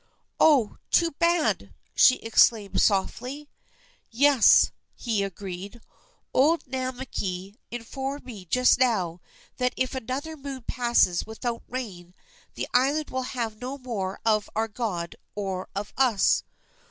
[0.39, 3.51] "Oh, too bad!" she exclaimed softly.
[4.09, 5.79] "Yes," he agreed.
[6.33, 9.21] "Old Namakei informed me just now
[9.57, 12.15] that if another moon passes without rain
[12.55, 16.41] the island will have no more of our God or of us."